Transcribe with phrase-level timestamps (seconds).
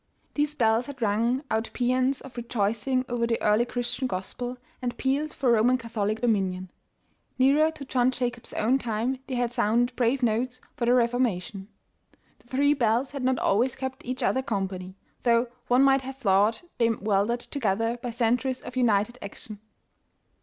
[0.33, 5.31] These bells had rung out paeans of rejoicing over the early Christian Gospel, and pealed
[5.31, 6.71] for Roman Catholic dominion.
[7.37, 11.67] Nearer to John Jacob's own time they had sounded brave notes for the Reformation.
[12.39, 16.17] The three bells had not always kept each other com pany, though one might have
[16.17, 19.59] thought them welded, to gether by centuries of united action.